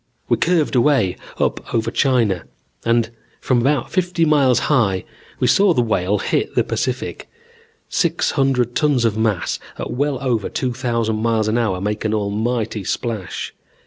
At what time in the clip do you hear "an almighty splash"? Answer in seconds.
12.03-13.53